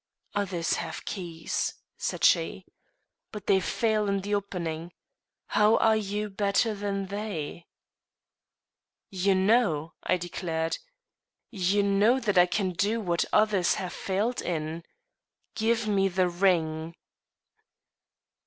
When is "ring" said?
16.29-16.95